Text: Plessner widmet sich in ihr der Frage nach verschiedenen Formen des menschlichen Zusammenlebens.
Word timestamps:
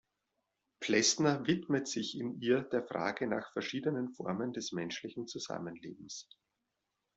Plessner 0.79 1.45
widmet 1.45 1.87
sich 1.87 2.17
in 2.17 2.41
ihr 2.41 2.61
der 2.63 2.81
Frage 2.87 3.27
nach 3.27 3.51
verschiedenen 3.53 4.09
Formen 4.15 4.51
des 4.51 4.71
menschlichen 4.71 5.27
Zusammenlebens. 5.27 6.27